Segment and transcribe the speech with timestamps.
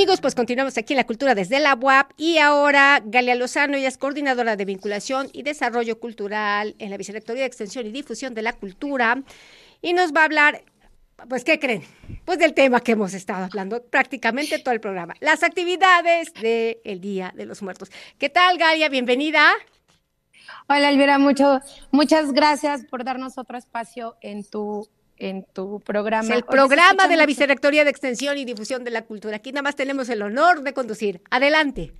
[0.00, 3.88] Amigos, pues continuamos aquí en la cultura desde la UAP y ahora Galia Lozano, ella
[3.88, 8.40] es coordinadora de vinculación y desarrollo cultural en la Vicerrectoría de Extensión y Difusión de
[8.40, 9.22] la Cultura
[9.82, 10.62] y nos va a hablar,
[11.28, 11.82] pues, ¿qué creen?
[12.24, 17.34] Pues del tema que hemos estado hablando prácticamente todo el programa, las actividades del Día
[17.36, 17.90] de los Muertos.
[18.16, 18.88] ¿Qué tal, Galia?
[18.88, 19.52] Bienvenida.
[20.66, 24.88] Hola, Elvira, mucho, muchas gracias por darnos otro espacio en tu
[25.20, 26.34] en tu programa.
[26.34, 29.36] el programa de la Vicerrectoría de Extensión y Difusión de la Cultura.
[29.36, 31.22] Aquí nada más tenemos el honor de conducir.
[31.30, 31.92] Adelante.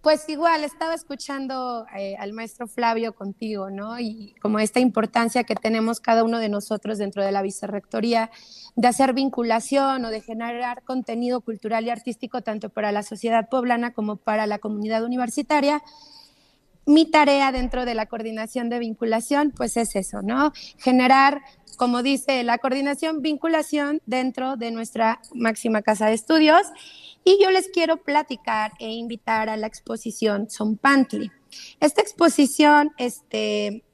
[0.00, 3.98] Pues igual, estaba escuchando eh, al maestro Flavio contigo, ¿no?
[3.98, 8.30] Y como esta importancia que tenemos cada uno de nosotros dentro de la vicerrectoría
[8.76, 13.92] de hacer vinculación o de generar contenido cultural y artístico tanto para la sociedad poblana
[13.92, 15.82] como para la comunidad universitaria
[16.88, 20.52] mi tarea dentro de la coordinación de vinculación, pues es eso, ¿no?
[20.78, 21.42] Generar,
[21.76, 26.62] como dice la coordinación, vinculación dentro de nuestra máxima casa de estudios.
[27.24, 31.30] Y yo les quiero platicar e invitar a la exposición Son Pantli.
[31.78, 33.84] Esta exposición, este,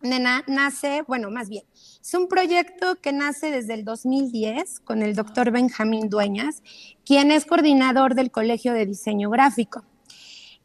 [0.00, 1.64] nace, bueno, más bien,
[2.00, 6.62] es un proyecto que nace desde el 2010 con el doctor Benjamín Dueñas,
[7.04, 9.84] quien es coordinador del Colegio de Diseño Gráfico.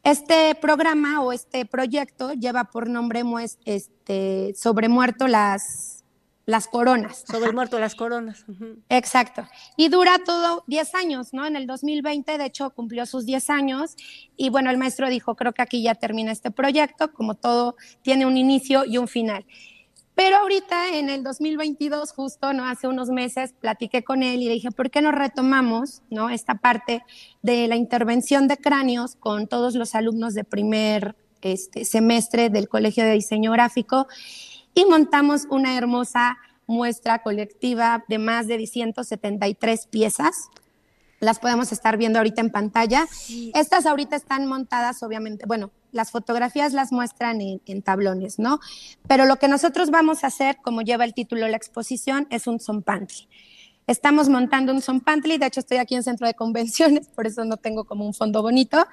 [0.08, 3.22] Este programa o este proyecto lleva por nombre
[3.66, 6.02] este, Sobre Muerto las,
[6.46, 7.24] las Coronas.
[7.30, 8.46] Sobre el Muerto las Coronas.
[8.88, 9.46] Exacto.
[9.76, 11.44] Y dura todo 10 años, ¿no?
[11.44, 13.96] En el 2020, de hecho, cumplió sus 10 años.
[14.34, 18.24] Y bueno, el maestro dijo, creo que aquí ya termina este proyecto, como todo tiene
[18.24, 19.44] un inicio y un final.
[20.18, 22.64] Pero ahorita, en el 2022, justo, ¿no?
[22.64, 26.28] Hace unos meses, platiqué con él y le dije, ¿por qué no retomamos, ¿no?
[26.28, 27.04] Esta parte
[27.42, 33.04] de la intervención de cráneos con todos los alumnos de primer este, semestre del Colegio
[33.04, 34.08] de Diseño Gráfico
[34.74, 40.50] y montamos una hermosa muestra colectiva de más de 173 piezas
[41.20, 43.06] las podemos estar viendo ahorita en pantalla.
[43.54, 48.60] Estas ahorita están montadas, obviamente, bueno, las fotografías las muestran en, tablones, ¿no?
[49.06, 52.60] Pero lo que nosotros vamos a hacer, como lleva el título la exposición, es un
[52.60, 53.28] zompantli.
[53.86, 57.56] Estamos montando un zompantli, de hecho estoy aquí en centro de convenciones, por eso no
[57.56, 58.86] tengo como un fondo bonito,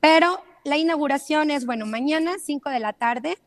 [0.00, 3.38] pero la inauguración es, bueno, mañana, 5 de la tarde,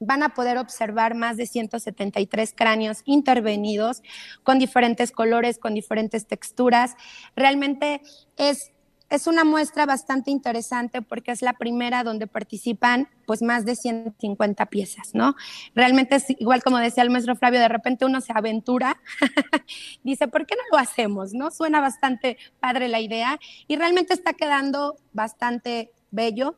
[0.00, 4.02] van a poder observar más de 173 cráneos intervenidos
[4.42, 6.96] con diferentes colores, con diferentes texturas.
[7.36, 8.00] Realmente
[8.38, 8.72] es,
[9.10, 14.66] es una muestra bastante interesante porque es la primera donde participan pues más de 150
[14.66, 15.34] piezas, ¿no?
[15.74, 19.00] Realmente es igual como decía el maestro Flavio, de repente uno se aventura,
[20.04, 21.34] dice, ¿por qué no lo hacemos?
[21.34, 21.50] ¿No?
[21.50, 26.56] Suena bastante padre la idea y realmente está quedando bastante bello,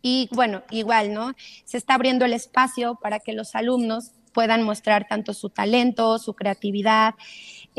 [0.00, 1.34] y bueno, igual, ¿no?
[1.64, 6.34] Se está abriendo el espacio para que los alumnos puedan mostrar tanto su talento, su
[6.34, 7.14] creatividad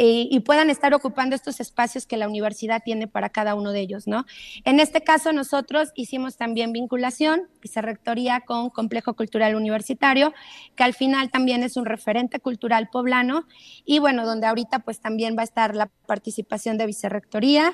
[0.02, 3.82] eh, y puedan estar ocupando estos espacios que la universidad tiene para cada uno de
[3.82, 4.26] ellos, ¿no?
[4.64, 10.34] En este caso nosotros hicimos también vinculación, vicerrectoría con Complejo Cultural Universitario,
[10.78, 13.46] que al final también es un referente cultural poblano
[13.84, 17.74] y bueno, donde ahorita pues también va a estar la participación de vicerrectoría,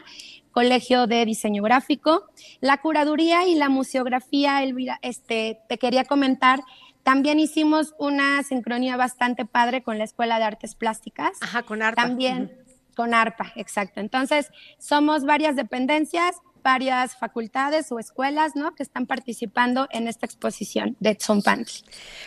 [0.50, 2.24] Colegio de Diseño Gráfico,
[2.60, 6.62] la curaduría y la museografía, Elvira, este, te quería comentar
[7.06, 11.38] también hicimos una sincronía bastante padre con la Escuela de Artes Plásticas.
[11.40, 12.02] Ajá, con ARPA.
[12.02, 12.52] También
[12.96, 14.00] con ARPA, exacto.
[14.00, 14.50] Entonces,
[14.80, 18.74] somos varias dependencias varias facultades o escuelas, ¿no?
[18.74, 21.84] Que están participando en esta exposición de Pantli.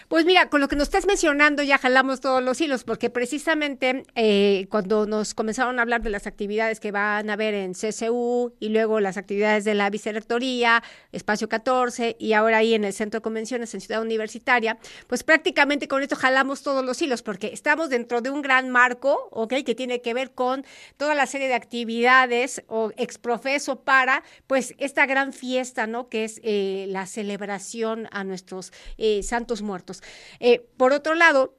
[0.07, 4.05] Pues mira, con lo que nos estás mencionando ya jalamos todos los hilos, porque precisamente
[4.15, 8.55] eh, cuando nos comenzaron a hablar de las actividades que van a haber en CCU
[8.61, 13.19] y luego las actividades de la vicerrectoría, Espacio 14 y ahora ahí en el Centro
[13.19, 14.79] de Convenciones en Ciudad Universitaria,
[15.09, 19.31] pues prácticamente con esto jalamos todos los hilos, porque estamos dentro de un gran marco,
[19.33, 19.65] ¿ok?
[19.67, 20.65] Que tiene que ver con
[20.97, 26.09] toda la serie de actividades o exprofeso para pues esta gran fiesta, ¿no?
[26.09, 30.03] Que es eh, la celebración a nuestros eh, santos muertos.
[30.41, 31.57] Eh, por otro lado,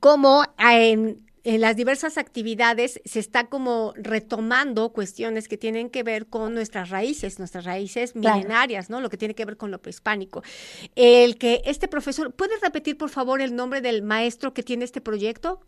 [0.00, 6.52] como en, las diversas actividades se está como retomando cuestiones que tienen que ver con
[6.52, 9.00] nuestras raíces, nuestras raíces milenarias, ¿no?
[9.00, 10.42] Lo que tiene que ver con lo prehispánico.
[10.94, 15.00] El que este profesor, ¿puedes repetir por favor el nombre del maestro que tiene este
[15.00, 15.60] proyecto?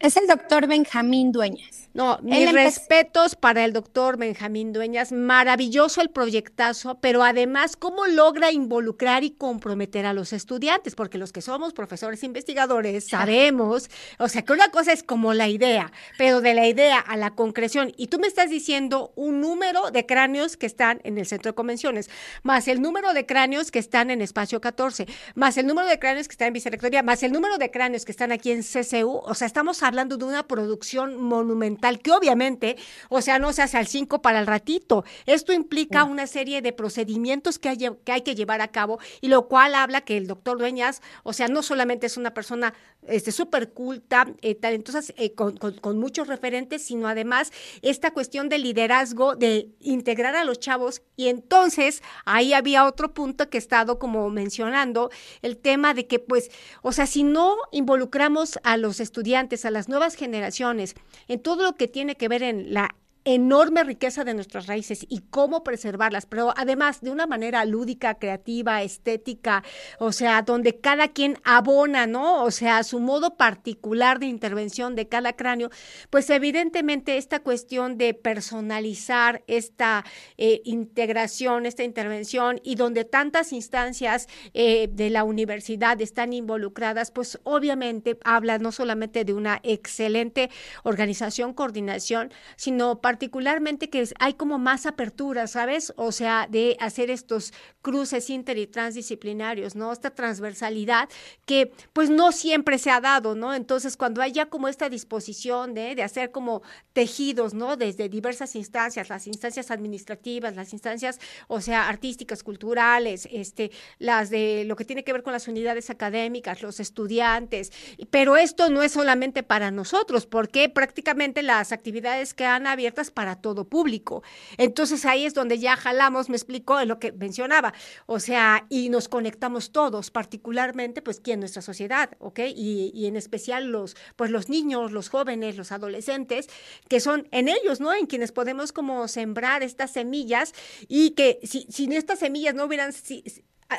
[0.00, 1.88] Es el doctor Benjamín Dueñas.
[1.94, 5.12] No, mis respetos para el doctor Benjamín Dueñas.
[5.12, 10.96] Maravilloso el proyectazo, pero además, ¿cómo logra involucrar y comprometer a los estudiantes?
[10.96, 13.88] Porque los que somos profesores investigadores sabemos,
[14.18, 17.36] o sea, que una cosa es como la idea, pero de la idea a la
[17.36, 17.92] concreción.
[17.96, 21.54] Y tú me estás diciendo un número de cráneos que están en el centro de
[21.54, 22.10] convenciones,
[22.42, 25.06] más el número de cráneos que están en espacio 14,
[25.36, 28.10] más el número de cráneos que están en vicerrectoría, más el número de cráneos que
[28.10, 29.20] están aquí en CCU.
[29.24, 32.76] O sea, estamos hablando de una producción monumental que obviamente,
[33.08, 35.04] o sea, no se hace al cinco para el ratito.
[35.26, 39.28] Esto implica una serie de procedimientos que hay, que hay que llevar a cabo y
[39.28, 42.74] lo cual habla que el doctor Dueñas, o sea, no solamente es una persona
[43.06, 47.52] este súper culta, eh, talentosa, eh, con, con, muchos referentes, sino además
[47.82, 51.02] esta cuestión de liderazgo, de integrar a los chavos.
[51.16, 55.10] Y entonces ahí había otro punto que he estado como mencionando,
[55.42, 56.50] el tema de que pues,
[56.82, 60.94] o sea, si no involucramos a los estudiantes, a las nuevas generaciones,
[61.28, 62.94] en todo lo que tiene que ver en la
[63.24, 68.82] enorme riqueza de nuestras raíces y cómo preservarlas, pero además de una manera lúdica, creativa,
[68.82, 69.64] estética,
[69.98, 72.42] o sea, donde cada quien abona, ¿no?
[72.42, 75.70] O sea, su modo particular de intervención de cada cráneo,
[76.10, 80.04] pues evidentemente esta cuestión de personalizar esta
[80.36, 87.38] eh, integración, esta intervención y donde tantas instancias eh, de la universidad están involucradas, pues
[87.44, 90.50] obviamente habla no solamente de una excelente
[90.82, 95.92] organización, coordinación, sino para particularmente que hay como más apertura, ¿sabes?
[95.94, 99.92] O sea, de hacer estos cruces inter y transdisciplinarios, ¿no?
[99.92, 101.08] Esta transversalidad
[101.46, 103.54] que pues no siempre se ha dado, ¿no?
[103.54, 106.62] Entonces, cuando hay ya como esta disposición de, de hacer como
[106.92, 107.76] tejidos, ¿no?
[107.76, 113.70] Desde diversas instancias, las instancias administrativas, las instancias, o sea, artísticas, culturales, este,
[114.00, 117.70] las de lo que tiene que ver con las unidades académicas, los estudiantes,
[118.10, 122.66] pero esto no es solamente para nosotros, porque prácticamente las actividades que han
[123.10, 124.22] para todo público.
[124.58, 127.74] Entonces ahí es donde ya jalamos, me explicó en lo que mencionaba,
[128.06, 132.40] o sea, y nos conectamos todos, particularmente pues aquí en nuestra sociedad, ¿ok?
[132.54, 136.48] Y, y, en especial los, pues los niños, los jóvenes, los adolescentes,
[136.88, 137.94] que son en ellos, ¿no?
[137.94, 140.52] En quienes podemos como sembrar estas semillas
[140.88, 142.92] y que si, si estas semillas no hubieran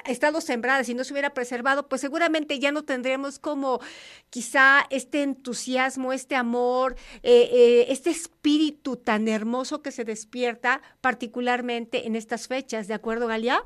[0.05, 3.79] estado sembradas y no se hubiera preservado, pues seguramente ya no tendremos como
[4.29, 12.07] quizá este entusiasmo, este amor, eh, eh, este espíritu tan hermoso que se despierta particularmente
[12.07, 13.63] en estas fechas, ¿de acuerdo, Galia?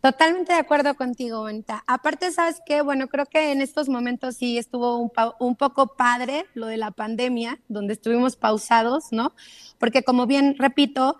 [0.00, 1.82] Totalmente de acuerdo contigo, Bonita.
[1.86, 2.82] Aparte, ¿sabes qué?
[2.82, 7.58] Bueno, creo que en estos momentos sí estuvo un, poco padre lo de la pandemia,
[7.68, 9.34] donde estuvimos pausados, ¿no?
[9.78, 11.16] Porque como bien repito,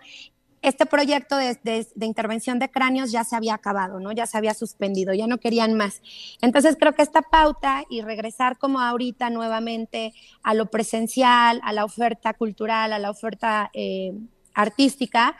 [0.61, 4.11] este proyecto de, intervención de cráneos ya se había acabado, ¿no?
[4.11, 6.01] Ya se había suspendido, ya no querían más.
[6.41, 10.13] Entonces creo que esta pauta y regresar como ahorita nuevamente
[10.43, 14.13] a lo presencial, a la oferta cultural, a la oferta eh,
[14.53, 15.37] artística,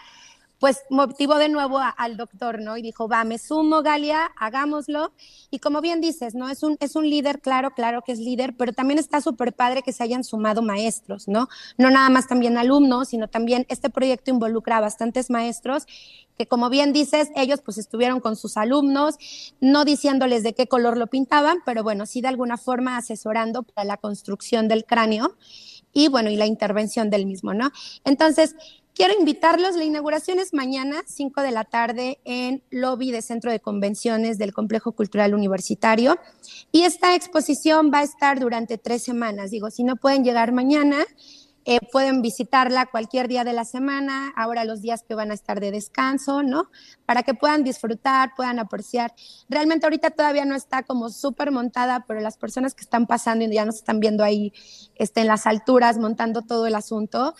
[0.60, 2.78] pues motivó de nuevo al doctor, ¿no?
[2.78, 5.14] Y dijo, va, me sumo, Galia, hagámoslo.
[5.52, 6.50] Y como bien dices, ¿no?
[6.50, 9.84] Es un, es un líder, claro, claro que es líder, pero también está súper padre
[9.84, 11.48] que se hayan sumado maestros, ¿no?
[11.78, 15.86] No nada más también alumnos, sino también este proyecto involucra a bastantes maestros
[16.38, 19.16] que como bien dices, ellos pues estuvieron con sus alumnos,
[19.60, 23.86] no diciéndoles de qué color lo pintaban, pero bueno, sí de alguna forma asesorando para
[23.86, 25.36] la construcción del cráneo
[25.94, 27.72] y bueno, y la intervención del mismo, ¿no?
[28.06, 28.56] Entonces,
[28.98, 33.60] Quiero invitarlos, la inauguración es mañana, 5 de la tarde, en lobby de Centro de
[33.60, 36.18] Convenciones del Complejo Cultural Universitario.
[36.72, 39.52] Y esta exposición va a estar durante tres semanas.
[39.52, 41.06] Digo, si no pueden llegar mañana,
[41.66, 45.60] eh, pueden visitarla cualquier día de la semana, ahora los días que van a estar
[45.60, 46.72] de descanso, ¿no?
[47.06, 49.14] Para que puedan disfrutar, puedan apreciar.
[49.48, 53.54] Realmente ahorita todavía no está como súper montada, pero las personas que están pasando y
[53.54, 54.54] ya nos están viendo ahí
[54.96, 57.36] este, en las alturas montando todo el asunto,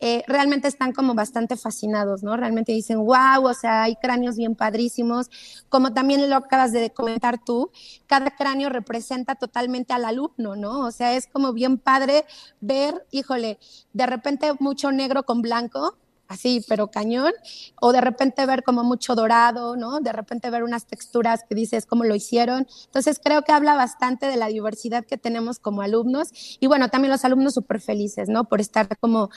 [0.00, 2.36] eh, realmente están como bastante fascinados, ¿no?
[2.36, 5.30] Realmente dicen, wow, o sea, hay cráneos bien padrísimos.
[5.68, 7.70] Como también lo acabas de comentar tú,
[8.06, 10.86] cada cráneo representa totalmente al alumno, ¿no?
[10.86, 12.24] O sea, es como bien padre
[12.60, 13.58] ver, híjole,
[13.92, 15.96] de repente mucho negro con blanco,
[16.30, 17.32] así, pero cañón,
[17.80, 20.00] o de repente ver como mucho dorado, ¿no?
[20.00, 22.66] De repente ver unas texturas que dices cómo lo hicieron.
[22.86, 27.10] Entonces creo que habla bastante de la diversidad que tenemos como alumnos y bueno, también
[27.10, 28.44] los alumnos súper felices, ¿no?
[28.44, 29.30] Por estar como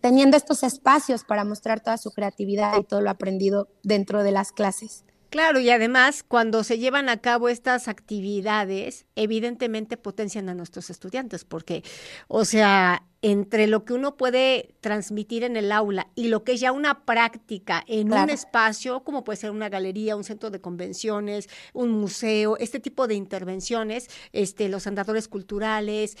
[0.00, 4.50] teniendo estos espacios para mostrar toda su creatividad y todo lo aprendido dentro de las
[4.52, 5.04] clases.
[5.30, 11.44] Claro, y además cuando se llevan a cabo estas actividades, evidentemente potencian a nuestros estudiantes,
[11.44, 11.82] porque,
[12.28, 16.60] o sea, entre lo que uno puede transmitir en el aula y lo que es
[16.60, 21.48] ya una práctica en un espacio, como puede ser una galería, un centro de convenciones,
[21.72, 26.16] un museo, este tipo de intervenciones, este, los andadores culturales,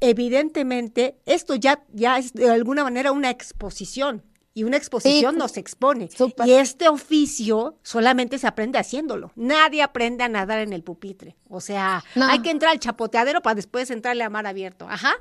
[0.00, 6.08] evidentemente esto ya, ya es de alguna manera una exposición y una exposición nos expone.
[6.44, 9.32] Y este oficio solamente se aprende haciéndolo.
[9.36, 11.36] Nadie aprende a nadar en el pupitre.
[11.48, 14.86] O sea, hay que entrar al chapoteadero para después entrarle a mar abierto.
[14.88, 15.14] Ajá.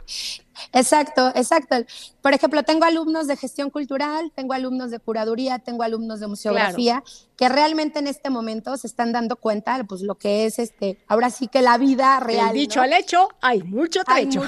[0.74, 1.76] Exacto, exacto.
[2.22, 7.04] Por ejemplo, tengo alumnos de gestión cultural, tengo alumnos de curaduría, tengo alumnos de museografía,
[7.38, 11.30] que realmente en este momento se están dando cuenta, pues lo que es este, ahora
[11.30, 12.50] sí que la vida real.
[12.50, 14.42] El dicho al hecho, hay mucho trecho.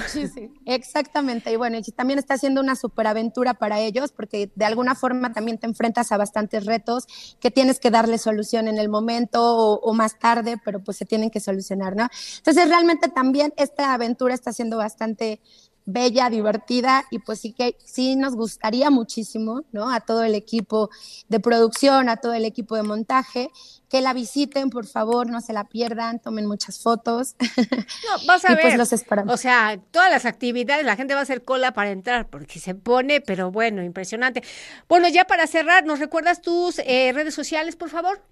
[0.66, 1.50] Exactamente.
[1.50, 5.58] Y bueno, y también está siendo una superaventura para ellos, porque de alguna forma también
[5.58, 7.06] te enfrentas a bastantes retos
[7.40, 11.06] que tienes que darle solución en el momento o, o más tarde, pero pues se
[11.06, 12.08] tienen que solucionar, ¿no?
[12.36, 15.40] Entonces, realmente también esta aventura está siendo bastante
[15.84, 19.90] bella, divertida y pues sí que sí nos gustaría muchísimo, ¿no?
[19.90, 20.90] A todo el equipo
[21.28, 23.50] de producción, a todo el equipo de montaje,
[23.88, 27.36] que la visiten, por favor, no se la pierdan, tomen muchas fotos.
[27.38, 29.34] No, vas a y pues los esperamos.
[29.34, 32.74] O sea, todas las actividades, la gente va a hacer cola para entrar, porque se
[32.74, 34.42] pone, pero bueno, impresionante.
[34.88, 38.22] Bueno, ya para cerrar, ¿nos recuerdas tus eh, redes sociales, por favor?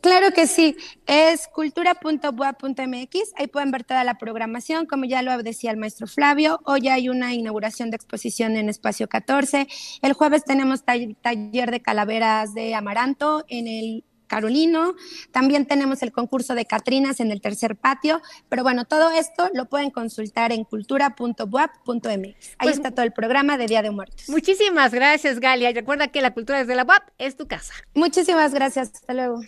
[0.00, 0.76] Claro que sí,
[1.06, 6.60] es cultura.boa.mx, ahí pueden ver toda la programación, como ya lo decía el maestro Flavio,
[6.64, 9.68] hoy hay una inauguración de exposición en Espacio 14,
[10.00, 14.94] el jueves tenemos taller de calaveras de amaranto en el Carolino.
[15.32, 18.22] También tenemos el concurso de Catrinas en el tercer patio.
[18.48, 22.06] Pero bueno, todo esto lo pueden consultar en cultura.buap.mx.
[22.06, 24.28] Ahí pues está todo el programa de Día de Muertos.
[24.28, 25.70] Muchísimas gracias, Galia.
[25.70, 27.74] Y recuerda que la cultura desde la UAP es tu casa.
[27.94, 28.92] Muchísimas gracias.
[28.94, 29.40] Hasta luego.